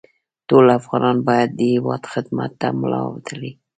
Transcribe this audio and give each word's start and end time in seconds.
ټول 0.49 0.65
افغانان 0.79 1.17
باید 1.27 1.49
د 1.53 1.61
هېواد 1.73 2.03
خدمت 2.13 2.51
ته 2.61 2.67
ملا 2.79 3.01
وتړي 3.07 3.51